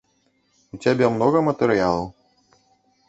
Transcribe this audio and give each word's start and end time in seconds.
У 0.77 0.79
цябе 0.87 1.05
многа 1.17 1.39
матэрыялаў? 1.49 2.11